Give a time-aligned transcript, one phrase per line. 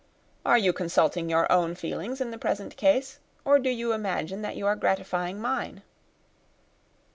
[0.43, 4.55] "Are you consulting your own feelings in the present case, or do you imagine that
[4.55, 5.83] you are gratifying mine?"